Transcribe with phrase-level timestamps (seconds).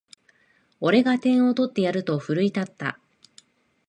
[0.79, 2.99] 俺が点を取ってやると奮い立った